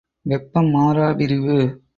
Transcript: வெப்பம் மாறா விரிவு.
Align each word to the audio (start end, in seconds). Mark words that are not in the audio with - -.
வெப்பம் 0.25 0.69
மாறா 0.69 1.09
விரிவு. 1.11 1.57